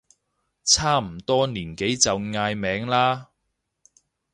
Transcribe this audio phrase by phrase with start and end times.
[0.63, 3.29] 差唔多年紀就嗌名啦